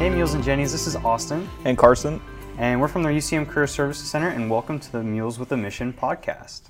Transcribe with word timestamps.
Hey, 0.00 0.08
Mules 0.08 0.32
and 0.32 0.42
Jennies, 0.42 0.72
this 0.72 0.86
is 0.86 0.96
Austin, 0.96 1.46
And 1.66 1.76
Carson. 1.76 2.22
and 2.56 2.80
we're 2.80 2.88
from 2.88 3.02
the 3.02 3.10
UCM 3.10 3.46
Career 3.46 3.66
Services 3.66 4.08
Center, 4.08 4.28
and 4.28 4.48
welcome 4.48 4.80
to 4.80 4.90
the 4.90 5.02
Mules 5.02 5.38
with 5.38 5.52
a 5.52 5.58
Mission 5.58 5.92
podcast. 5.92 6.62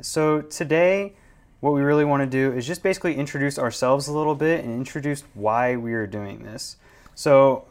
So, 0.00 0.40
today, 0.40 1.12
what 1.60 1.74
we 1.74 1.82
really 1.82 2.06
want 2.06 2.22
to 2.22 2.26
do 2.26 2.56
is 2.56 2.66
just 2.66 2.82
basically 2.82 3.16
introduce 3.16 3.58
ourselves 3.58 4.08
a 4.08 4.14
little 4.16 4.34
bit 4.34 4.64
and 4.64 4.72
introduce 4.72 5.24
why 5.34 5.76
we 5.76 5.92
are 5.92 6.06
doing 6.06 6.42
this. 6.42 6.78
So, 7.14 7.66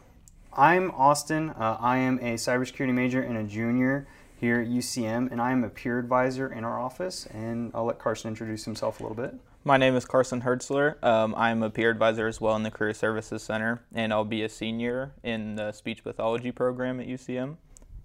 I'm 0.52 0.92
Austin. 0.92 1.50
Uh, 1.50 1.76
I 1.80 1.96
am 1.96 2.18
a 2.18 2.34
cybersecurity 2.34 2.94
major 2.94 3.20
and 3.20 3.36
a 3.36 3.42
junior 3.42 4.06
here 4.38 4.60
at 4.60 4.68
UCM, 4.68 5.32
and 5.32 5.42
I 5.42 5.50
am 5.50 5.64
a 5.64 5.70
peer 5.70 5.98
advisor 5.98 6.52
in 6.52 6.62
our 6.62 6.78
office. 6.78 7.26
And 7.26 7.72
I'll 7.74 7.84
let 7.84 7.98
Carson 7.98 8.28
introduce 8.28 8.64
himself 8.64 9.00
a 9.00 9.02
little 9.02 9.16
bit. 9.16 9.34
My 9.62 9.76
name 9.76 9.94
is 9.94 10.06
Carson 10.06 10.40
Hertzler. 10.40 11.02
Um, 11.04 11.34
I'm 11.36 11.62
a 11.62 11.68
peer 11.68 11.90
advisor 11.90 12.26
as 12.26 12.40
well 12.40 12.56
in 12.56 12.62
the 12.62 12.70
Career 12.70 12.94
Services 12.94 13.42
Center, 13.42 13.82
and 13.94 14.10
I'll 14.10 14.24
be 14.24 14.42
a 14.42 14.48
senior 14.48 15.12
in 15.22 15.56
the 15.56 15.72
speech 15.72 16.02
pathology 16.02 16.50
program 16.50 16.98
at 16.98 17.06
UCM. 17.06 17.56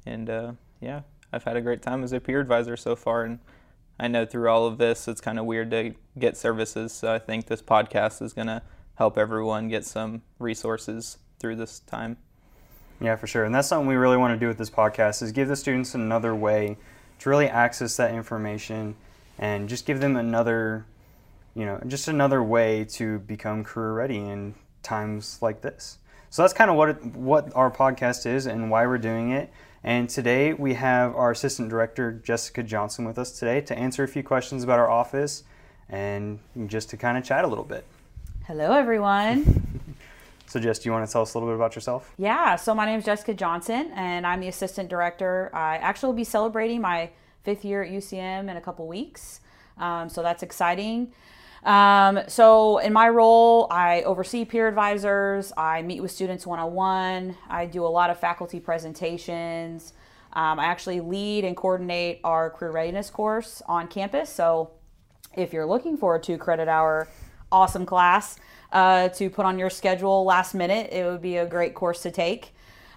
And 0.06 0.30
uh, 0.30 0.52
yeah, 0.82 1.02
I've 1.32 1.46
had 1.46 1.56
a 1.56 1.62
great 1.62 1.82
time 1.82 2.04
as 2.04 2.12
a 2.12 2.20
peer 2.20 2.42
advisor 2.42 2.76
so 2.76 2.98
far. 2.98 3.24
And 3.24 3.40
I 3.98 4.10
know 4.10 4.26
through 4.26 4.50
all 4.50 4.68
of 4.68 4.80
this, 4.80 5.08
it's 5.08 5.22
kind 5.22 5.40
of 5.40 5.46
weird 5.46 5.72
to 5.72 5.94
get 6.20 6.36
services. 6.36 6.92
So 6.92 7.14
I 7.14 7.20
think 7.20 7.46
this 7.46 7.62
podcast 7.62 8.22
is 8.22 8.34
going 8.34 8.48
to 8.48 8.62
help 8.96 9.18
everyone 9.18 9.70
get 9.70 9.86
some 9.86 10.24
resources 10.40 11.20
through 11.40 11.56
this 11.56 11.80
time. 11.80 12.18
Yeah, 13.00 13.16
for 13.16 13.28
sure. 13.28 13.46
And 13.46 13.56
that's 13.56 13.70
something 13.70 13.88
we 13.88 13.96
really 13.96 14.18
want 14.18 14.34
to 14.34 14.40
do 14.40 14.50
with 14.50 14.58
this 14.58 14.70
podcast 14.70 15.22
is 15.22 15.32
give 15.32 15.48
the 15.48 15.56
students 15.56 15.96
another 15.96 16.36
way 16.36 16.76
to 17.20 17.30
really 17.30 17.48
access 17.48 17.96
that 17.96 18.14
information 18.14 18.96
and 19.38 19.70
just 19.70 19.86
give 19.86 20.02
them 20.02 20.18
another, 20.18 20.86
you 21.56 21.66
know, 21.66 21.80
just 21.88 22.08
another 22.08 22.44
way 22.44 22.84
to 22.84 23.20
become 23.20 23.64
career 23.64 23.94
ready 23.94 24.18
in 24.18 24.54
times 24.84 25.40
like 25.42 25.62
this. 25.62 25.98
So 26.30 26.42
that's 26.42 26.54
kind 26.54 26.70
of 26.70 26.76
what 26.76 26.90
it, 26.90 27.06
what 27.16 27.56
our 27.56 27.72
podcast 27.72 28.26
is 28.26 28.46
and 28.46 28.70
why 28.70 28.86
we're 28.86 28.98
doing 28.98 29.32
it. 29.32 29.52
And 29.84 30.10
today 30.10 30.52
we 30.54 30.74
have 30.74 31.16
our 31.16 31.32
assistant 31.32 31.70
director 31.70 32.12
Jessica 32.12 32.62
Johnson 32.62 33.06
with 33.06 33.18
us 33.18 33.32
today 33.40 33.62
to 33.62 33.78
answer 33.78 34.04
a 34.04 34.08
few 34.08 34.22
questions 34.22 34.64
about 34.64 34.80
our 34.80 34.90
office 34.90 35.44
and 35.88 36.40
just 36.68 36.90
to 36.90 36.98
kind 36.98 37.18
of 37.18 37.24
chat 37.24 37.46
a 37.46 37.48
little 37.48 37.64
bit. 37.64 37.86
Hello, 38.46 38.74
everyone. 38.74 39.72
So 40.48 40.60
Jess, 40.60 40.80
do 40.80 40.88
you 40.88 40.94
want 40.94 41.06
to 41.06 41.12
tell 41.12 41.24
us 41.24 41.34
a 41.34 41.38
little 41.38 41.50
bit 41.50 41.56
about 41.56 41.76
yourself? 41.76 42.14
yeah, 42.18 42.56
so 42.56 42.76
my 42.76 42.86
name 42.86 43.00
is 43.00 43.06
Jessica 43.06 43.34
Johnson, 43.34 43.92
and 43.96 44.28
I'm 44.28 44.40
the 44.40 44.48
assistant 44.48 44.90
director. 44.90 45.50
I 45.54 45.78
actually 45.78 46.08
will 46.08 46.14
be 46.14 46.24
celebrating 46.24 46.82
my 46.82 47.10
fifth 47.44 47.66
year 47.66 47.84
at 47.84 47.92
UCM 47.92 48.50
in 48.50 48.56
a 48.56 48.62
couple 48.62 48.88
weeks, 48.88 49.42
um, 49.80 50.08
so 50.08 50.22
that's 50.22 50.44
exciting. 50.44 51.12
Um, 51.66 52.20
so, 52.28 52.78
in 52.78 52.94
my 52.94 53.10
role, 53.10 53.68
I 53.72 54.04
oversee 54.04 54.46
peer 54.46 54.68
advisors, 54.68 55.52
I 55.58 55.82
meet 55.82 56.00
with 56.00 56.12
students 56.12 56.46
one 56.46 56.60
on 56.60 56.74
one, 56.74 57.36
I 57.50 57.66
do 57.66 57.84
a 57.84 57.90
lot 57.90 58.12
of 58.12 58.20
faculty 58.20 58.60
presentations. 58.60 59.94
Um, 60.34 60.60
I 60.60 60.66
actually 60.66 61.00
lead 61.00 61.44
and 61.44 61.58
coordinate 61.58 62.20
our 62.24 62.52
career 62.52 62.72
readiness 62.72 63.10
course 63.10 63.64
on 63.68 63.88
campus. 63.88 64.30
So, 64.30 64.72
if 65.36 65.54
you're 65.54 65.66
looking 65.66 65.98
for 65.98 66.16
a 66.16 66.22
two 66.22 66.38
credit 66.38 66.68
hour 66.68 67.08
awesome 67.52 67.86
class 67.86 68.38
uh, 68.72 69.10
to 69.10 69.30
put 69.30 69.46
on 69.46 69.58
your 69.58 69.72
schedule 69.72 70.24
last 70.24 70.54
minute, 70.54 70.92
it 70.92 71.04
would 71.04 71.22
be 71.22 71.38
a 71.38 71.48
great 71.48 71.74
course 71.74 72.04
to 72.04 72.12
take. 72.12 72.54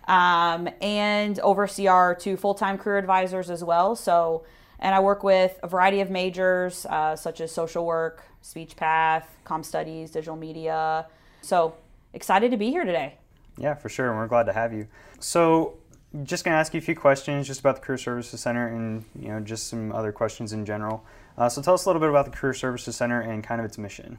Um, 0.06 0.68
and 0.80 1.38
oversee 1.40 1.86
our 1.86 2.14
two 2.14 2.36
full 2.36 2.54
time 2.54 2.76
career 2.76 2.98
advisors 2.98 3.50
as 3.50 3.64
well. 3.64 3.96
So, 3.96 4.44
and 4.78 4.94
I 4.94 5.00
work 5.00 5.22
with 5.22 5.58
a 5.62 5.68
variety 5.68 6.00
of 6.00 6.10
majors 6.10 6.86
uh, 6.86 7.16
such 7.16 7.40
as 7.40 7.52
social 7.52 7.84
work, 7.84 8.24
speech 8.48 8.76
path, 8.76 9.36
com 9.44 9.62
studies, 9.62 10.10
digital 10.10 10.36
media. 10.36 11.06
So, 11.42 11.74
excited 12.14 12.50
to 12.50 12.56
be 12.56 12.70
here 12.70 12.84
today. 12.84 13.16
Yeah, 13.58 13.74
for 13.74 13.90
sure. 13.90 14.08
And 14.08 14.16
we're 14.16 14.26
glad 14.26 14.44
to 14.44 14.54
have 14.54 14.72
you. 14.72 14.88
So, 15.20 15.74
just 16.22 16.44
going 16.44 16.54
to 16.54 16.58
ask 16.58 16.72
you 16.72 16.78
a 16.78 16.80
few 16.80 16.96
questions 16.96 17.46
just 17.46 17.60
about 17.60 17.76
the 17.76 17.82
Career 17.82 17.98
Services 17.98 18.40
Center 18.40 18.68
and 18.68 19.04
you 19.20 19.28
know 19.28 19.40
just 19.40 19.66
some 19.66 19.92
other 19.92 20.12
questions 20.12 20.54
in 20.54 20.64
general. 20.64 21.04
Uh, 21.36 21.50
so, 21.50 21.60
tell 21.60 21.74
us 21.74 21.84
a 21.84 21.88
little 21.90 22.00
bit 22.00 22.08
about 22.08 22.24
the 22.24 22.30
Career 22.30 22.54
Services 22.54 22.96
Center 22.96 23.20
and 23.20 23.44
kind 23.44 23.60
of 23.60 23.66
its 23.66 23.76
mission. 23.76 24.18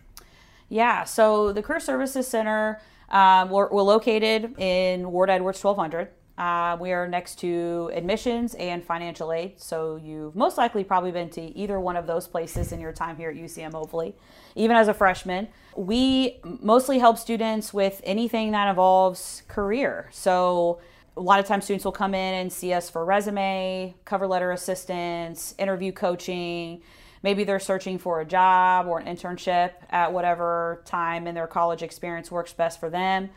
Yeah, 0.70 1.06
so 1.06 1.52
the 1.52 1.64
Career 1.64 1.80
Services 1.80 2.28
Center, 2.28 2.80
um, 3.10 3.50
we're, 3.50 3.68
we're 3.70 3.82
located 3.82 4.60
in 4.60 5.12
Ward 5.12 5.32
Edwards 5.32 5.64
1200. 5.64 6.10
Uh, 6.40 6.78
we 6.80 6.94
are 6.94 7.06
next 7.06 7.36
to 7.36 7.92
admissions 7.94 8.56
and 8.56 8.82
financial 8.82 9.34
aid, 9.34 9.60
so 9.60 9.98
you've 10.02 10.34
most 10.38 10.58
likely 10.58 10.86
probably 10.86 11.12
been 11.12 11.30
to 11.30 11.42
either 11.42 11.82
one 11.82 11.98
of 11.98 12.08
those 12.08 12.30
places 12.30 12.72
in 12.72 12.80
your 12.80 12.94
time 12.94 13.18
here 13.18 13.30
at 13.30 13.36
UCM, 13.36 13.74
hopefully, 13.74 14.16
even 14.56 14.78
as 14.78 14.88
a 14.88 14.94
freshman. 14.94 15.50
We 15.76 16.40
mostly 16.44 16.98
help 16.98 17.18
students 17.18 17.74
with 17.74 18.00
anything 18.06 18.52
that 18.52 18.70
involves 18.70 19.44
career. 19.50 20.08
So 20.14 20.80
a 21.18 21.22
lot 21.22 21.42
of 21.42 21.46
times 21.46 21.66
students 21.66 21.84
will 21.84 21.92
come 21.92 22.16
in 22.16 22.36
and 22.36 22.54
see 22.54 22.72
us 22.72 22.90
for 22.90 23.04
resume, 23.04 23.94
cover 24.06 24.26
letter 24.26 24.54
assistance, 24.54 25.54
interview 25.58 25.92
coaching. 25.92 26.82
Maybe 27.22 27.44
they're 27.44 27.60
searching 27.60 28.00
for 28.00 28.22
a 28.22 28.26
job 28.26 28.88
or 28.88 29.00
an 29.00 29.14
internship 29.14 29.72
at 29.90 30.14
whatever 30.14 30.84
time 30.86 31.28
in 31.28 31.36
their 31.36 31.48
college 31.48 31.84
experience 31.84 32.32
works 32.32 32.54
best 32.54 32.80
for 32.80 32.90
them. 32.90 33.30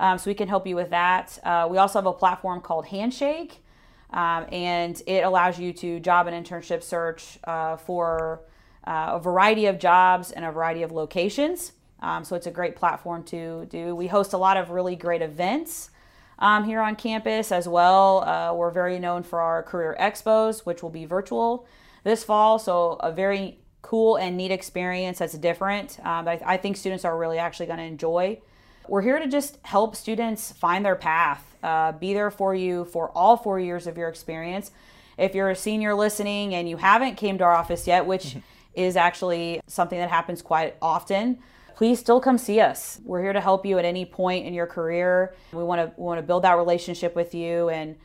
Um, 0.00 0.16
so 0.16 0.30
we 0.30 0.34
can 0.34 0.48
help 0.48 0.66
you 0.66 0.74
with 0.74 0.90
that. 0.90 1.38
Uh, 1.44 1.68
we 1.70 1.76
also 1.76 1.98
have 1.98 2.06
a 2.06 2.12
platform 2.12 2.62
called 2.62 2.86
Handshake, 2.86 3.62
um, 4.12 4.46
and 4.50 5.00
it 5.06 5.24
allows 5.24 5.60
you 5.60 5.74
to 5.74 6.00
job 6.00 6.26
and 6.26 6.46
internship 6.46 6.82
search 6.82 7.38
uh, 7.44 7.76
for 7.76 8.40
uh, 8.86 9.10
a 9.12 9.20
variety 9.20 9.66
of 9.66 9.78
jobs 9.78 10.32
and 10.32 10.44
a 10.44 10.50
variety 10.50 10.82
of 10.82 10.90
locations. 10.90 11.72
Um, 12.00 12.24
so 12.24 12.34
it's 12.34 12.46
a 12.46 12.50
great 12.50 12.76
platform 12.76 13.22
to 13.24 13.66
do. 13.66 13.94
We 13.94 14.06
host 14.06 14.32
a 14.32 14.38
lot 14.38 14.56
of 14.56 14.70
really 14.70 14.96
great 14.96 15.20
events 15.20 15.90
um, 16.38 16.64
here 16.64 16.80
on 16.80 16.96
campus 16.96 17.52
as 17.52 17.68
well. 17.68 18.24
Uh, 18.24 18.54
we're 18.54 18.70
very 18.70 18.98
known 18.98 19.22
for 19.22 19.38
our 19.38 19.62
career 19.62 19.94
expos, 20.00 20.60
which 20.60 20.82
will 20.82 20.90
be 20.90 21.04
virtual 21.04 21.66
this 22.04 22.24
fall. 22.24 22.58
So 22.58 22.92
a 23.00 23.12
very 23.12 23.58
cool 23.82 24.16
and 24.16 24.34
neat 24.34 24.50
experience 24.50 25.18
that's 25.18 25.34
different. 25.34 25.98
Um, 26.00 26.26
I, 26.26 26.40
I 26.46 26.56
think 26.56 26.78
students 26.78 27.04
are 27.04 27.18
really 27.18 27.38
actually 27.38 27.66
going 27.66 27.80
to 27.80 27.84
enjoy. 27.84 28.40
We're 28.88 29.02
here 29.02 29.18
to 29.18 29.28
just 29.28 29.58
help 29.62 29.94
students 29.94 30.52
find 30.52 30.84
their 30.84 30.96
path, 30.96 31.44
uh, 31.62 31.92
be 31.92 32.14
there 32.14 32.30
for 32.30 32.54
you 32.54 32.84
for 32.86 33.10
all 33.14 33.36
four 33.36 33.60
years 33.60 33.86
of 33.86 33.96
your 33.96 34.08
experience. 34.08 34.72
If 35.16 35.34
you're 35.34 35.50
a 35.50 35.56
senior 35.56 35.94
listening 35.94 36.54
and 36.54 36.68
you 36.68 36.76
haven't 36.76 37.16
came 37.16 37.38
to 37.38 37.44
our 37.44 37.54
office 37.54 37.86
yet, 37.86 38.06
which 38.06 38.36
is 38.74 38.96
actually 38.96 39.60
something 39.66 39.98
that 39.98 40.10
happens 40.10 40.42
quite 40.42 40.76
often, 40.80 41.38
please 41.76 41.98
still 41.98 42.20
come 42.20 42.38
see 42.38 42.60
us. 42.60 43.00
We're 43.04 43.22
here 43.22 43.32
to 43.32 43.40
help 43.40 43.66
you 43.66 43.78
at 43.78 43.84
any 43.84 44.04
point 44.04 44.46
in 44.46 44.54
your 44.54 44.66
career. 44.66 45.34
We 45.52 45.62
want 45.62 45.80
to 45.80 46.00
we 46.00 46.04
want 46.04 46.18
to 46.18 46.22
build 46.22 46.44
that 46.44 46.56
relationship 46.56 47.14
with 47.14 47.34
you 47.34 47.68
and 47.68 47.96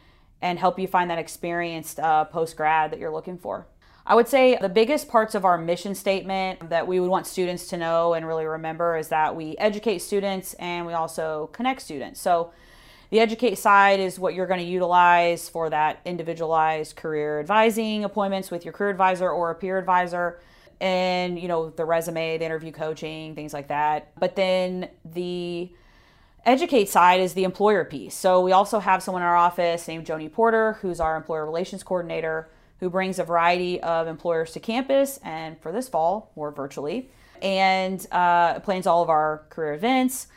and 0.41 0.59
help 0.59 0.77
you 0.77 0.87
find 0.87 1.09
that 1.09 1.17
experienced 1.17 1.99
uh, 1.99 2.25
post 2.25 2.57
grad 2.57 2.91
that 2.91 2.99
you're 2.99 3.11
looking 3.11 3.37
for. 3.37 3.65
I 4.07 4.13
would 4.13 4.27
say 4.27 4.55
the 4.61 4.69
biggest 4.69 5.07
parts 5.07 5.33
of 5.33 5.45
our 5.45 5.57
mission 5.57 5.95
statement 5.95 6.69
that 6.69 6.87
we 6.87 6.99
would 6.99 7.09
want 7.09 7.25
students 7.25 7.67
to 7.69 7.77
know 7.77 8.13
and 8.13 8.27
really 8.27 8.45
remember 8.45 8.97
is 8.97 9.07
that 9.07 9.35
we 9.35 9.57
educate 9.57 9.99
students 9.99 10.53
and 10.55 10.85
we 10.85 10.93
also 10.93 11.49
connect 11.53 11.81
students. 11.81 12.21
So 12.21 12.51
the 13.09 13.19
educate 13.19 13.55
side 13.55 13.99
is 13.99 14.19
what 14.19 14.35
you're 14.35 14.45
going 14.45 14.59
to 14.59 14.65
utilize 14.65 15.49
for 15.49 15.71
that 15.71 16.01
individualized 16.05 16.95
career 16.95 17.39
advising 17.39 18.03
appointments 18.03 18.51
with 18.51 18.63
your 18.63 18.73
career 18.73 18.91
advisor 18.91 19.29
or 19.29 19.49
a 19.49 19.55
peer 19.55 19.79
advisor 19.79 20.39
and 20.79 21.39
you 21.39 21.47
know 21.47 21.71
the 21.71 21.85
resume, 21.85 22.37
the 22.37 22.45
interview 22.45 22.71
coaching, 22.71 23.33
things 23.33 23.53
like 23.53 23.69
that. 23.69 24.11
But 24.19 24.35
then 24.35 24.89
the 25.03 25.71
educate 26.45 26.89
side 26.89 27.21
is 27.21 27.33
the 27.33 27.43
employer 27.43 27.83
piece. 27.85 28.13
So 28.13 28.41
we 28.41 28.51
also 28.51 28.77
have 28.77 29.01
someone 29.01 29.23
in 29.23 29.27
our 29.27 29.35
office 29.35 29.87
named 29.87 30.05
Joni 30.05 30.31
Porter 30.31 30.73
who's 30.73 30.99
our 30.99 31.15
employer 31.15 31.43
relations 31.43 31.81
coordinator 31.81 32.49
who 32.79 32.89
brings 32.89 33.19
a 33.19 33.23
variety 33.23 33.81
of 33.81 34.07
employers 34.07 34.51
to 34.51 34.59
campus 34.59 35.19
and 35.23 35.59
for 35.61 35.71
this 35.71 35.87
fall 35.87 36.31
or 36.35 36.51
virtually 36.51 37.09
and 37.41 38.05
uh, 38.11 38.59
plans 38.61 38.87
all 38.87 39.03
of 39.03 39.09
our 39.09 39.43
career 39.49 39.73
events. 39.73 40.27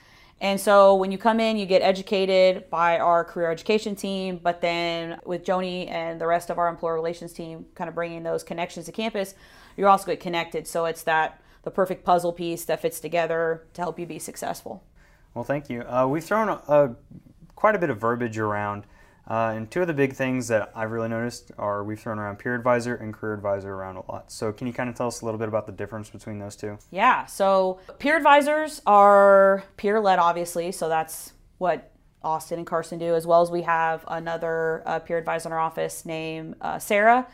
And 0.40 0.60
so 0.60 0.94
when 0.94 1.10
you 1.10 1.18
come 1.18 1.40
in 1.40 1.56
you 1.56 1.66
get 1.66 1.82
educated 1.82 2.70
by 2.70 2.98
our 2.98 3.24
career 3.24 3.50
education 3.50 3.96
team 3.96 4.40
but 4.42 4.60
then 4.60 5.18
with 5.24 5.44
joni 5.44 5.88
and 5.90 6.20
the 6.20 6.26
rest 6.26 6.50
of 6.50 6.58
our 6.58 6.68
employer 6.68 6.94
relations 6.94 7.32
team 7.32 7.66
kind 7.74 7.88
of 7.88 7.94
bringing 7.94 8.22
those 8.22 8.42
connections 8.42 8.86
to 8.86 8.92
campus 8.92 9.34
you 9.78 9.86
also 9.86 10.06
get 10.06 10.20
connected. 10.20 10.66
So 10.66 10.84
it's 10.84 11.04
that 11.04 11.40
the 11.62 11.70
perfect 11.70 12.04
puzzle 12.04 12.32
piece 12.32 12.64
that 12.66 12.82
fits 12.82 13.00
together 13.00 13.66
to 13.74 13.80
help 13.80 13.98
you 13.98 14.04
be 14.04 14.18
successful. 14.18 14.82
Well, 15.34 15.44
thank 15.44 15.70
you. 15.70 15.82
Uh, 15.82 16.06
we've 16.06 16.24
thrown 16.24 16.48
a, 16.48 16.60
a, 16.68 16.96
quite 17.54 17.76
a 17.76 17.78
bit 17.78 17.88
of 17.88 17.98
verbiage 17.98 18.38
around, 18.38 18.84
uh, 19.28 19.52
and 19.54 19.70
two 19.70 19.82
of 19.82 19.86
the 19.86 19.94
big 19.94 20.14
things 20.14 20.48
that 20.48 20.72
I've 20.74 20.90
really 20.90 21.08
noticed 21.08 21.52
are 21.58 21.84
we've 21.84 22.00
thrown 22.00 22.18
around 22.18 22.38
peer 22.38 22.54
advisor 22.54 22.94
and 22.96 23.12
career 23.12 23.34
advisor 23.34 23.72
around 23.74 23.96
a 23.96 24.10
lot. 24.10 24.32
So, 24.32 24.52
can 24.52 24.66
you 24.66 24.72
kind 24.72 24.88
of 24.88 24.96
tell 24.96 25.06
us 25.06 25.20
a 25.20 25.24
little 25.26 25.38
bit 25.38 25.48
about 25.48 25.66
the 25.66 25.72
difference 25.72 26.08
between 26.08 26.38
those 26.38 26.56
two? 26.56 26.78
Yeah, 26.90 27.26
so 27.26 27.78
peer 27.98 28.16
advisors 28.16 28.80
are 28.86 29.64
peer 29.76 30.00
led, 30.00 30.18
obviously, 30.18 30.72
so 30.72 30.88
that's 30.88 31.34
what 31.58 31.92
Austin 32.22 32.58
and 32.58 32.66
Carson 32.66 32.98
do, 32.98 33.14
as 33.14 33.26
well 33.26 33.42
as 33.42 33.50
we 33.50 33.62
have 33.62 34.04
another 34.08 34.82
uh, 34.86 34.98
peer 34.98 35.18
advisor 35.18 35.50
in 35.50 35.52
our 35.52 35.60
office 35.60 36.06
named 36.06 36.56
uh, 36.62 36.78
Sarah. 36.78 37.26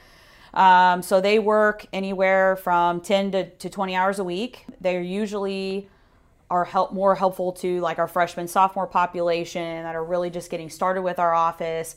Um, 0.53 1.03
so 1.03 1.21
they 1.21 1.39
work 1.39 1.87
anywhere 1.93 2.57
from 2.57 3.01
10 3.01 3.33
to, 3.33 3.51
to 3.51 3.71
20 3.71 3.97
hours 3.97 4.19
a 4.19 4.25
week. 4.25 4.65
They're 4.81 5.03
usually 5.03 5.89
are 6.51 6.65
help 6.65 6.93
more 6.93 7.15
helpful 7.15 7.53
to 7.53 7.81
like 7.81 7.99
our 7.99 8.09
freshman 8.09 8.49
sophomore 8.49 8.87
population 8.87 9.83
that 9.83 9.95
are 9.95 10.05
really 10.05 10.31
just 10.31 10.51
getting 10.51 10.71
started 10.71 11.03
with 11.03 11.19
our 11.19 11.35
office 11.35 11.97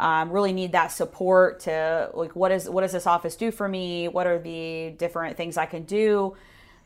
um, 0.00 0.30
really 0.30 0.54
need 0.54 0.72
that 0.72 0.88
support 0.88 1.60
to 1.60 2.10
like 2.14 2.34
what 2.34 2.50
is 2.50 2.68
what 2.68 2.80
does 2.80 2.92
this 2.92 3.06
office 3.06 3.36
do 3.36 3.50
for 3.50 3.68
me? 3.68 4.08
What 4.08 4.26
are 4.26 4.38
the 4.38 4.94
different 4.96 5.36
things 5.36 5.58
i 5.58 5.66
can 5.66 5.82
do? 5.82 6.36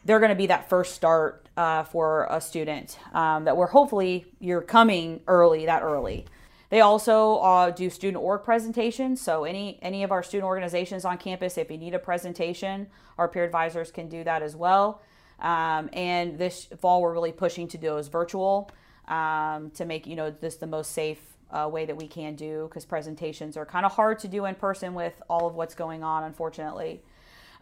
They're 0.04 0.18
going 0.18 0.30
to 0.30 0.36
be 0.36 0.48
that 0.48 0.68
first 0.68 0.94
start 0.94 1.48
uh, 1.56 1.84
for 1.84 2.26
a 2.28 2.40
student 2.40 2.98
um, 3.12 3.44
that 3.44 3.56
we're 3.56 3.68
hopefully 3.68 4.26
you're 4.40 4.60
coming 4.60 5.20
early 5.28 5.66
that 5.66 5.82
early. 5.82 6.26
They 6.70 6.80
also 6.80 7.36
uh, 7.36 7.70
do 7.70 7.88
student 7.88 8.22
org 8.22 8.42
presentations. 8.42 9.20
So 9.20 9.44
any 9.44 9.78
any 9.80 10.02
of 10.02 10.10
our 10.10 10.24
student 10.24 10.46
organizations 10.46 11.04
on 11.04 11.16
campus 11.18 11.56
if 11.56 11.70
you 11.70 11.78
need 11.78 11.94
a 11.94 12.00
presentation 12.00 12.88
our 13.16 13.28
peer 13.28 13.44
advisors 13.44 13.92
can 13.92 14.08
do 14.08 14.24
that 14.24 14.42
as 14.42 14.56
well 14.56 15.00
um, 15.40 15.90
and 15.92 16.38
this 16.38 16.68
fall 16.78 17.02
we're 17.02 17.12
really 17.12 17.32
pushing 17.32 17.68
to 17.68 17.78
do 17.78 17.88
those 17.88 18.08
virtual 18.08 18.70
um, 19.08 19.70
to 19.70 19.84
make 19.84 20.06
you 20.06 20.16
know 20.16 20.30
this 20.30 20.56
the 20.56 20.66
most 20.66 20.92
safe 20.92 21.20
uh, 21.50 21.68
way 21.68 21.84
that 21.84 21.96
we 21.96 22.08
can 22.08 22.34
do 22.34 22.66
because 22.68 22.84
presentations 22.84 23.56
are 23.56 23.66
kind 23.66 23.86
of 23.86 23.92
hard 23.92 24.18
to 24.18 24.28
do 24.28 24.44
in 24.44 24.54
person 24.54 24.94
with 24.94 25.14
all 25.28 25.46
of 25.46 25.54
what's 25.54 25.74
going 25.74 26.02
on 26.02 26.24
unfortunately. 26.24 27.00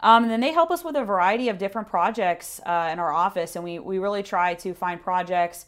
Um, 0.00 0.24
and 0.24 0.32
then 0.32 0.40
they 0.40 0.52
help 0.52 0.72
us 0.72 0.82
with 0.82 0.96
a 0.96 1.04
variety 1.04 1.48
of 1.48 1.58
different 1.58 1.88
projects 1.88 2.60
uh, 2.66 2.88
in 2.92 2.98
our 2.98 3.12
office 3.12 3.54
and 3.54 3.64
we, 3.64 3.78
we 3.78 3.98
really 3.98 4.22
try 4.22 4.54
to 4.54 4.74
find 4.74 5.00
projects 5.00 5.66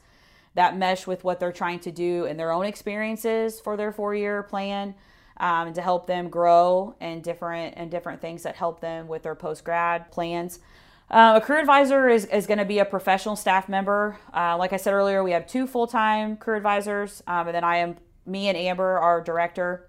that 0.54 0.76
mesh 0.76 1.06
with 1.06 1.22
what 1.24 1.38
they're 1.38 1.52
trying 1.52 1.80
to 1.80 1.92
do 1.92 2.24
in 2.24 2.36
their 2.36 2.50
own 2.50 2.64
experiences 2.64 3.60
for 3.60 3.76
their 3.76 3.92
four-year 3.92 4.42
plan 4.44 4.94
um, 5.36 5.72
to 5.74 5.82
help 5.82 6.06
them 6.06 6.28
grow 6.28 6.94
and 7.00 7.22
different 7.22 7.74
and 7.76 7.90
different 7.90 8.20
things 8.20 8.42
that 8.44 8.56
help 8.56 8.80
them 8.80 9.06
with 9.06 9.22
their 9.22 9.34
post-grad 9.34 10.10
plans 10.10 10.60
uh, 11.14 11.34
a 11.36 11.40
career 11.40 11.60
advisor 11.60 12.08
is, 12.08 12.24
is 12.24 12.44
going 12.44 12.58
to 12.58 12.64
be 12.64 12.80
a 12.80 12.84
professional 12.84 13.36
staff 13.36 13.68
member. 13.68 14.18
Uh, 14.34 14.56
like 14.58 14.72
I 14.72 14.76
said 14.76 14.92
earlier, 14.92 15.22
we 15.22 15.30
have 15.30 15.46
two 15.46 15.68
full 15.68 15.86
time 15.86 16.36
career 16.36 16.56
advisors, 16.56 17.22
um, 17.28 17.46
and 17.46 17.54
then 17.54 17.62
I 17.62 17.76
am, 17.76 17.96
me 18.26 18.48
and 18.48 18.58
Amber, 18.58 18.98
our 18.98 19.20
director, 19.20 19.88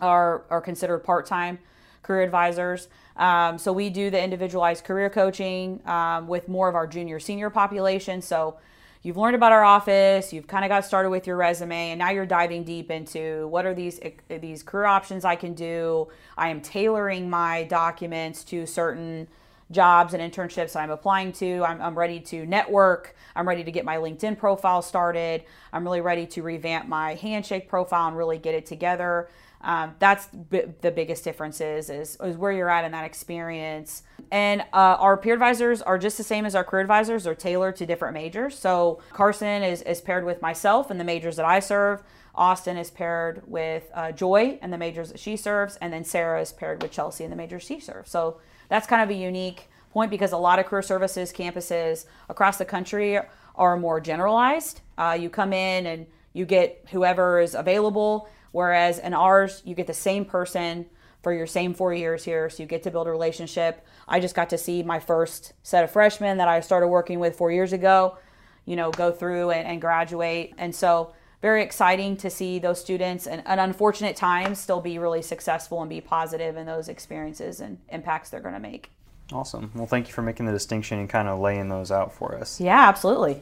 are, 0.00 0.44
are 0.48 0.60
considered 0.60 1.00
part 1.00 1.26
time 1.26 1.58
career 2.04 2.22
advisors. 2.22 2.86
Um, 3.16 3.58
so 3.58 3.72
we 3.72 3.90
do 3.90 4.10
the 4.10 4.22
individualized 4.22 4.84
career 4.84 5.10
coaching 5.10 5.84
um, 5.88 6.28
with 6.28 6.46
more 6.48 6.68
of 6.68 6.76
our 6.76 6.86
junior 6.86 7.18
senior 7.18 7.50
population. 7.50 8.22
So 8.22 8.56
you've 9.02 9.16
learned 9.16 9.34
about 9.34 9.50
our 9.50 9.64
office, 9.64 10.32
you've 10.32 10.46
kind 10.46 10.64
of 10.64 10.68
got 10.68 10.84
started 10.84 11.10
with 11.10 11.26
your 11.26 11.36
resume, 11.36 11.90
and 11.90 11.98
now 11.98 12.10
you're 12.10 12.26
diving 12.26 12.62
deep 12.62 12.92
into 12.92 13.48
what 13.48 13.66
are 13.66 13.74
these 13.74 13.98
these 14.28 14.62
career 14.62 14.86
options 14.86 15.24
I 15.24 15.34
can 15.34 15.52
do. 15.52 16.06
I 16.38 16.48
am 16.48 16.60
tailoring 16.60 17.28
my 17.28 17.64
documents 17.64 18.44
to 18.44 18.66
certain 18.66 19.26
jobs 19.70 20.14
and 20.14 20.32
internships 20.32 20.74
I'm 20.74 20.90
applying 20.90 21.32
to. 21.32 21.62
I'm, 21.64 21.80
I'm, 21.80 21.96
ready 21.96 22.20
to 22.20 22.44
network. 22.46 23.14
I'm 23.36 23.46
ready 23.46 23.64
to 23.64 23.70
get 23.70 23.84
my 23.84 23.96
LinkedIn 23.96 24.38
profile 24.38 24.82
started. 24.82 25.44
I'm 25.72 25.84
really 25.84 26.00
ready 26.00 26.26
to 26.26 26.42
revamp 26.42 26.88
my 26.88 27.14
handshake 27.14 27.68
profile 27.68 28.08
and 28.08 28.16
really 28.16 28.38
get 28.38 28.54
it 28.54 28.66
together. 28.66 29.28
Um, 29.62 29.94
that's 29.98 30.26
b- 30.26 30.62
the 30.80 30.90
biggest 30.90 31.22
difference 31.22 31.60
is, 31.60 31.90
is, 31.90 32.16
is 32.22 32.36
where 32.36 32.50
you're 32.50 32.70
at 32.70 32.84
in 32.84 32.92
that 32.92 33.04
experience. 33.04 34.02
And 34.30 34.62
uh, 34.72 34.96
our 34.98 35.16
peer 35.16 35.34
advisors 35.34 35.82
are 35.82 35.98
just 35.98 36.16
the 36.16 36.24
same 36.24 36.46
as 36.46 36.54
our 36.54 36.64
career 36.64 36.80
advisors. 36.80 37.24
They're 37.24 37.34
tailored 37.34 37.76
to 37.76 37.86
different 37.86 38.14
majors. 38.14 38.58
So 38.58 39.00
Carson 39.12 39.62
is, 39.62 39.82
is 39.82 40.00
paired 40.00 40.24
with 40.24 40.40
myself 40.40 40.90
and 40.90 40.98
the 40.98 41.04
majors 41.04 41.36
that 41.36 41.44
I 41.44 41.60
serve. 41.60 42.02
Austin 42.34 42.76
is 42.76 42.90
paired 42.90 43.42
with 43.46 43.90
uh, 43.92 44.12
Joy 44.12 44.58
and 44.62 44.72
the 44.72 44.78
majors 44.78 45.10
that 45.10 45.18
she 45.18 45.36
serves, 45.36 45.76
and 45.76 45.92
then 45.92 46.04
Sarah 46.04 46.40
is 46.40 46.52
paired 46.52 46.80
with 46.80 46.92
Chelsea 46.92 47.24
and 47.24 47.32
the 47.32 47.36
majors 47.36 47.62
she 47.62 47.80
serves. 47.80 48.10
So 48.10 48.40
that's 48.70 48.86
kind 48.86 49.02
of 49.02 49.10
a 49.10 49.14
unique 49.14 49.68
point 49.92 50.10
because 50.10 50.32
a 50.32 50.38
lot 50.38 50.58
of 50.58 50.66
career 50.66 50.80
services 50.80 51.32
campuses 51.32 52.06
across 52.30 52.56
the 52.56 52.64
country 52.64 53.18
are 53.56 53.76
more 53.76 54.00
generalized. 54.00 54.80
Uh, 54.96 55.18
you 55.20 55.28
come 55.28 55.52
in 55.52 55.84
and 55.86 56.06
you 56.32 56.46
get 56.46 56.86
whoever 56.90 57.40
is 57.40 57.54
available, 57.54 58.28
whereas 58.52 58.98
in 58.98 59.12
ours, 59.12 59.60
you 59.66 59.74
get 59.74 59.86
the 59.86 59.92
same 59.92 60.24
person 60.24 60.86
for 61.22 61.34
your 61.34 61.46
same 61.46 61.74
four 61.74 61.92
years 61.92 62.24
here. 62.24 62.48
So 62.48 62.62
you 62.62 62.66
get 62.68 62.84
to 62.84 62.90
build 62.90 63.06
a 63.06 63.10
relationship. 63.10 63.84
I 64.08 64.20
just 64.20 64.34
got 64.34 64.48
to 64.50 64.58
see 64.58 64.82
my 64.82 65.00
first 65.00 65.52
set 65.62 65.84
of 65.84 65.90
freshmen 65.90 66.38
that 66.38 66.48
I 66.48 66.60
started 66.60 66.88
working 66.88 67.18
with 67.18 67.36
four 67.36 67.52
years 67.52 67.72
ago, 67.72 68.16
you 68.64 68.76
know, 68.76 68.90
go 68.90 69.10
through 69.10 69.50
and, 69.50 69.66
and 69.66 69.80
graduate. 69.80 70.54
And 70.56 70.74
so 70.74 71.12
very 71.40 71.62
exciting 71.62 72.16
to 72.18 72.28
see 72.28 72.58
those 72.58 72.80
students 72.80 73.26
and, 73.26 73.42
and 73.46 73.60
unfortunate 73.60 74.14
times 74.14 74.58
still 74.58 74.80
be 74.80 74.98
really 74.98 75.22
successful 75.22 75.80
and 75.80 75.88
be 75.88 76.00
positive 76.00 76.56
in 76.56 76.66
those 76.66 76.88
experiences 76.88 77.60
and 77.60 77.78
impacts 77.88 78.30
they're 78.30 78.40
going 78.40 78.54
to 78.54 78.60
make. 78.60 78.90
Awesome. 79.32 79.70
Well, 79.74 79.86
thank 79.86 80.08
you 80.08 80.12
for 80.12 80.22
making 80.22 80.46
the 80.46 80.52
distinction 80.52 80.98
and 80.98 81.08
kind 81.08 81.28
of 81.28 81.38
laying 81.38 81.68
those 81.68 81.90
out 81.90 82.12
for 82.12 82.34
us. 82.34 82.60
Yeah, 82.60 82.88
absolutely. 82.88 83.40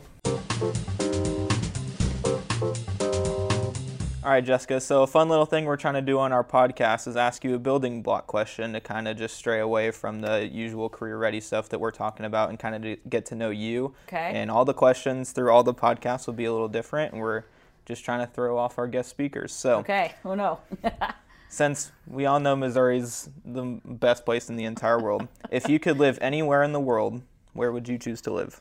All 4.23 4.35
right, 4.35 4.45
Jessica. 4.45 4.79
So, 4.79 5.05
a 5.05 5.07
fun 5.07 5.31
little 5.31 5.47
thing 5.47 5.65
we're 5.65 5.79
trying 5.79 5.95
to 5.95 6.03
do 6.03 6.19
on 6.19 6.33
our 6.33 6.45
podcast 6.45 7.09
is 7.09 7.17
ask 7.17 7.45
you 7.45 7.55
a 7.55 7.59
building 7.59 8.03
block 8.03 8.27
question 8.27 8.75
to 8.75 8.81
kind 8.81 9.09
of 9.09 9.17
just 9.17 9.37
stray 9.37 9.61
away 9.61 9.91
from 9.91 10.21
the 10.21 10.47
usual 10.53 10.91
career 10.91 11.17
ready 11.17 11.41
stuff 11.41 11.71
that 11.71 11.79
we're 11.79 11.93
talking 11.93 12.27
about 12.27 12.51
and 12.51 12.59
kind 12.59 12.85
of 12.85 12.99
get 13.09 13.25
to 13.27 13.35
know 13.35 13.49
you. 13.49 13.95
Okay. 14.07 14.33
And 14.35 14.51
all 14.51 14.67
the 14.67 14.75
questions 14.75 15.33
through 15.33 15.51
all 15.51 15.63
the 15.63 15.73
podcasts 15.73 16.27
will 16.27 16.35
be 16.35 16.45
a 16.45 16.53
little 16.53 16.69
different, 16.69 17.15
and 17.15 17.23
we're 17.23 17.45
just 17.89 18.05
trying 18.05 18.21
to 18.21 18.33
throw 18.33 18.59
off 18.59 18.79
our 18.79 18.87
guest 18.87 19.09
speakers. 19.09 19.53
So, 19.53 19.79
okay. 19.79 20.13
Oh, 20.25 20.35
no. 20.35 20.61
since 21.49 21.91
we 22.07 22.27
all 22.27 22.39
know 22.39 22.55
Missouri's 22.55 23.31
the 23.45 23.81
best 23.85 24.25
place 24.25 24.51
in 24.51 24.57
the 24.57 24.65
entire 24.65 25.01
world, 25.01 25.27
if 25.51 25.69
you 25.69 25.79
could 25.81 25.99
live 25.99 26.19
anywhere 26.21 26.63
in 26.63 26.73
the 26.73 26.81
world, 26.81 27.23
where 27.55 27.73
would 27.73 27.89
you 27.89 27.99
choose 27.99 28.21
to 28.21 28.33
live? 28.33 28.61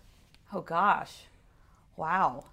Oh 0.53 0.61
gosh, 0.61 1.25
wow. 1.97 2.45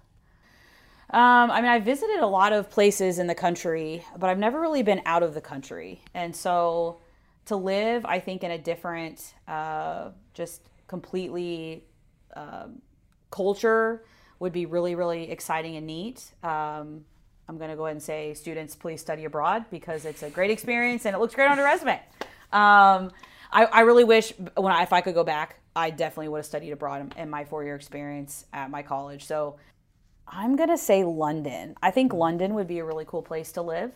Um, 1.11 1.49
I 1.49 1.61
mean, 1.61 1.71
I 1.71 1.79
visited 1.79 2.19
a 2.19 2.27
lot 2.27 2.51
of 2.51 2.69
places 2.69 3.19
in 3.19 3.27
the 3.27 3.35
country, 3.35 4.03
but 4.17 4.29
I've 4.29 4.39
never 4.39 4.59
really 4.59 4.83
been 4.83 5.01
out 5.05 5.23
of 5.23 5.33
the 5.33 5.41
country, 5.41 6.01
and 6.13 6.35
so 6.35 6.97
to 7.45 7.55
live, 7.55 8.05
I 8.05 8.19
think, 8.19 8.43
in 8.43 8.51
a 8.51 8.57
different, 8.57 9.33
uh, 9.47 10.09
just 10.33 10.61
completely 10.87 11.85
uh, 12.35 12.67
culture 13.31 14.03
would 14.39 14.53
be 14.53 14.65
really, 14.65 14.95
really 14.95 15.29
exciting 15.31 15.75
and 15.75 15.87
neat. 15.87 16.31
Um, 16.43 17.05
I'm 17.47 17.57
going 17.57 17.69
to 17.69 17.75
go 17.75 17.85
ahead 17.85 17.95
and 17.95 18.03
say, 18.03 18.33
students, 18.33 18.75
please 18.75 19.01
study 19.01 19.25
abroad 19.25 19.65
because 19.69 20.05
it's 20.05 20.23
a 20.23 20.29
great 20.29 20.51
experience 20.51 21.05
and 21.05 21.15
it 21.15 21.19
looks 21.19 21.35
great 21.35 21.49
on 21.49 21.59
a 21.59 21.63
resume. 21.63 21.99
Um, 22.51 23.11
I, 23.51 23.65
I, 23.71 23.81
really 23.81 24.03
wish 24.03 24.33
when 24.57 24.71
I, 24.71 24.83
if 24.83 24.93
I 24.93 25.01
could 25.01 25.13
go 25.13 25.23
back, 25.23 25.59
I 25.75 25.89
definitely 25.89 26.29
would 26.29 26.39
have 26.39 26.45
studied 26.45 26.71
abroad 26.71 27.01
in, 27.01 27.23
in 27.23 27.29
my 27.29 27.45
four-year 27.45 27.75
experience 27.75 28.45
at 28.53 28.71
my 28.71 28.81
college. 28.81 29.25
So 29.25 29.57
I'm 30.27 30.55
going 30.55 30.69
to 30.69 30.77
say 30.77 31.03
London. 31.03 31.75
I 31.81 31.91
think 31.91 32.13
London 32.13 32.55
would 32.55 32.67
be 32.67 32.79
a 32.79 32.85
really 32.85 33.05
cool 33.05 33.21
place 33.21 33.51
to 33.53 33.61
live. 33.61 33.91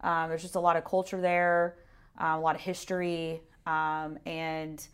Um, 0.00 0.28
there's 0.28 0.42
just 0.42 0.56
a 0.56 0.60
lot 0.60 0.76
of 0.76 0.84
culture 0.84 1.20
there, 1.20 1.76
uh, 2.20 2.34
a 2.36 2.40
lot 2.40 2.54
of 2.54 2.60
history, 2.60 3.42
um, 3.66 4.18
and 4.26 4.84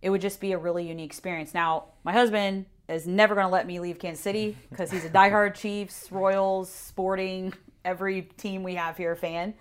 it 0.00 0.10
would 0.10 0.20
just 0.20 0.40
be 0.40 0.52
a 0.52 0.58
really 0.58 0.86
unique 0.86 1.10
experience. 1.10 1.52
Now, 1.52 1.86
my 2.04 2.12
husband 2.12 2.66
is 2.88 3.06
never 3.06 3.34
going 3.34 3.46
to 3.46 3.52
let 3.52 3.66
me 3.66 3.80
leave 3.80 3.98
Kansas 3.98 4.22
City 4.22 4.56
because 4.70 4.90
he's 4.90 5.04
a 5.04 5.10
diehard 5.10 5.54
Chiefs, 5.60 6.10
Royals, 6.12 6.70
Sporting, 6.70 7.52
every 7.84 8.22
team 8.22 8.62
we 8.62 8.74
have 8.74 8.96
here 8.96 9.16
fan. 9.16 9.54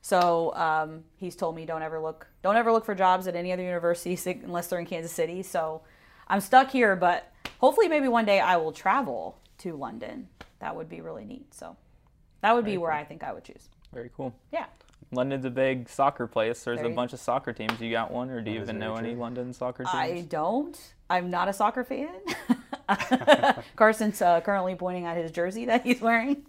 So 0.00 0.54
um, 0.54 1.04
he's 1.16 1.36
told 1.36 1.54
me 1.54 1.64
don't 1.64 1.82
ever 1.82 2.00
look 2.00 2.26
don't 2.42 2.56
ever 2.56 2.72
look 2.72 2.84
for 2.84 2.94
jobs 2.94 3.26
at 3.28 3.36
any 3.36 3.52
other 3.52 3.62
universities 3.62 4.26
unless 4.26 4.66
they're 4.66 4.80
in 4.80 4.86
Kansas 4.86 5.12
City. 5.12 5.42
So 5.42 5.82
I'm 6.28 6.40
stuck 6.40 6.70
here, 6.70 6.96
but 6.96 7.32
hopefully 7.58 7.88
maybe 7.88 8.08
one 8.08 8.24
day 8.24 8.40
I 8.40 8.56
will 8.56 8.72
travel 8.72 9.38
to 9.58 9.76
London. 9.76 10.28
That 10.58 10.74
would 10.74 10.88
be 10.88 11.00
really 11.00 11.24
neat. 11.24 11.54
So 11.54 11.76
that 12.40 12.54
would 12.54 12.64
Very 12.64 12.74
be 12.74 12.78
where 12.78 12.92
I 12.92 13.04
think 13.04 13.22
I 13.22 13.32
would 13.32 13.44
choose. 13.44 13.68
Very 13.92 14.10
cool. 14.16 14.34
Yeah. 14.52 14.66
London's 15.12 15.44
a 15.44 15.50
big 15.50 15.88
soccer 15.88 16.26
place. 16.26 16.64
There's 16.64 16.80
a 16.80 16.88
bunch 16.88 17.12
of 17.12 17.20
soccer 17.20 17.52
teams. 17.52 17.78
You 17.80 17.90
got 17.90 18.10
one, 18.10 18.30
or 18.30 18.40
do 18.40 18.50
you 18.50 18.60
even 18.60 18.78
know 18.78 18.96
any 18.96 19.14
London 19.14 19.52
soccer 19.52 19.84
teams? 19.84 19.94
I 19.94 20.22
don't. 20.22 20.78
I'm 21.10 21.30
not 21.30 21.48
a 21.48 21.52
soccer 21.52 21.84
fan. 21.84 22.14
Carson's 23.76 24.20
uh, 24.22 24.40
currently 24.40 24.74
pointing 24.74 25.06
at 25.06 25.16
his 25.16 25.30
jersey 25.30 25.64
that 25.66 25.82
he's 25.84 26.00
wearing. 26.00 26.44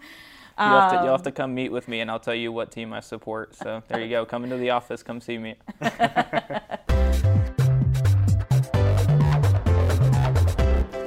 You'll 0.60 0.68
have, 0.68 0.92
to, 0.92 0.98
you'll 0.98 1.12
have, 1.14 1.24
to, 1.24 1.30
um, 1.30 1.36
come 1.36 1.56
meet 1.56 1.72
with 1.72 1.88
me, 1.88 2.02
and 2.02 2.12
I'll 2.12 2.20
tell 2.20 2.36
you 2.36 2.52
what 2.52 2.72
team 2.72 2.94
I 2.94 3.00
support. 3.00 3.56
So 3.56 3.82
there 3.88 4.00
you 4.00 4.10
go. 4.10 4.24
Come 4.24 4.44
into 4.44 4.58
the 4.58 4.70
office. 4.70 5.02
Come 5.02 5.20
see 5.20 5.40
me. 5.40 5.56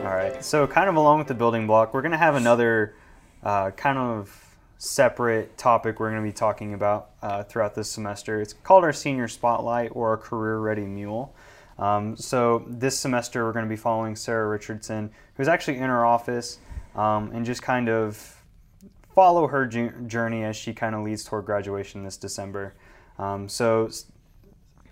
All 0.05 0.15
right. 0.15 0.45
So 0.45 0.67
kind 0.67 0.89
of 0.89 0.97
along 0.97 1.19
with 1.19 1.29
the 1.29 1.35
building 1.35 1.69
block, 1.69 1.95
we're 1.95 2.03
going 2.03 2.11
to 2.11 2.19
have 2.19 2.35
another 2.35 2.97
uh, 3.45 3.71
kind 3.71 3.99
of 3.99 4.47
separate 4.79 5.57
topic 5.57 6.01
we're 6.01 6.11
going 6.11 6.23
to 6.23 6.29
be 6.29 6.33
talking 6.33 6.75
about 6.75 7.11
uh, 7.23 7.45
throughout 7.45 7.75
this 7.75 7.91
semester. 7.91 8.41
It's 8.41 8.53
called 8.53 8.85
our 8.85 8.93
Senior 8.93 9.29
Spotlight 9.29 9.93
or 9.95 10.11
our 10.11 10.17
Career 10.17 10.59
Ready 10.59 10.85
Mule. 10.87 11.35
Um, 11.79 12.17
so 12.17 12.65
this 12.69 12.99
semester 12.99 13.45
we're 13.45 13.53
going 13.53 13.67
to 13.67 13.69
be 13.69 13.77
following 13.77 14.17
Sarah 14.17 14.49
Richardson, 14.49 15.11
who's 15.35 15.49
actually 15.49 15.79
in 15.79 15.91
our 15.91 16.05
office, 16.07 16.59
um, 16.95 17.31
and 17.33 17.45
just 17.45 17.63
kind 17.63 17.89
of 17.89 18.43
follow 19.15 19.47
her 19.47 19.67
journey 19.67 20.45
as 20.45 20.57
she 20.57 20.73
kind 20.73 20.95
of 20.95 21.03
leads 21.03 21.25
toward 21.25 21.45
graduation 21.45 22.03
this 22.03 22.17
December. 22.17 22.75
Um, 23.19 23.49
so 23.49 23.91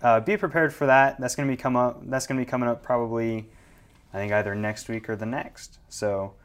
uh, 0.01 0.19
be 0.19 0.37
prepared 0.37 0.73
for 0.73 0.85
that. 0.87 1.19
That's 1.19 1.35
going 1.35 1.47
to 1.47 1.51
be 1.51 1.57
come 1.57 1.75
up. 1.75 2.01
That's 2.03 2.27
going 2.27 2.39
to 2.39 2.45
be 2.45 2.49
coming 2.49 2.69
up 2.69 2.83
probably 2.83 3.47
I 4.15 4.17
think 4.17 4.31
either 4.31 4.55
next 4.55 4.87
week 4.87 5.09
or 5.09 5.17
the 5.17 5.25
next. 5.25 5.77
So, 5.89 6.35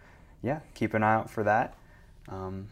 yeah, 0.42 0.58
keep 0.74 0.92
an 0.92 1.04
eye 1.04 1.14
out 1.14 1.30
for 1.30 1.44
that. 1.44 1.74
Um, 2.28 2.66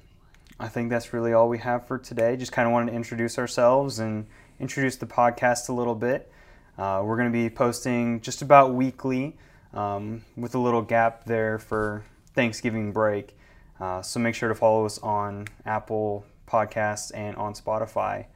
I 0.59 0.67
think 0.67 0.91
that's 0.91 1.13
really 1.13 1.33
all 1.33 1.49
we 1.49 1.59
have 1.59 1.87
for 1.87 1.99
today. 1.99 2.37
Just 2.37 2.51
kind 2.51 2.67
of 2.67 2.73
wanted 2.73 2.91
to 2.91 2.97
introduce 2.97 3.39
ourselves 3.39 4.01
and 4.01 4.27
introduce 4.59 4.97
the 4.97 5.07
podcast 5.07 5.69
a 5.69 5.73
little 5.73 5.95
bit. 5.95 6.33
Uh, 6.79 7.03
we're 7.05 7.17
going 7.17 7.31
to 7.31 7.33
be 7.33 7.51
posting 7.51 8.21
just 8.21 8.41
about 8.41 8.73
weekly 8.73 9.37
um, 9.75 10.25
with 10.37 10.55
a 10.55 10.59
little 10.59 10.83
gap 10.83 11.25
there 11.25 11.59
for 11.59 12.05
Thanksgiving 12.35 12.93
break. 12.93 13.37
Uh, 13.81 14.01
so 14.01 14.21
make 14.21 14.35
sure 14.35 14.49
to 14.49 14.55
follow 14.55 14.87
us 14.87 14.99
on 14.99 15.47
Apple 15.67 16.25
Podcasts 16.47 17.11
and 17.15 17.37
on 17.37 17.53
Spotify. 17.55 18.27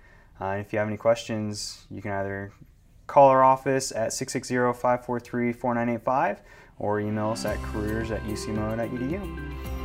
Uh, 0.41 0.47
and 0.47 0.61
if 0.61 0.73
you 0.73 0.79
have 0.79 0.89
any 0.89 0.97
questions, 0.97 1.87
you 1.91 2.03
can 2.03 2.11
either 2.11 2.53
call 3.07 3.29
our 3.29 3.45
office 3.45 3.93
at 3.93 4.13
660 4.13 4.57
543 4.81 5.53
4985 5.53 6.41
or 6.79 7.01
email 7.01 7.31
us 7.31 7.45
at 7.45 7.63
careers 7.63 8.11
at 8.11 8.23
ucmo.edu. 8.25 9.82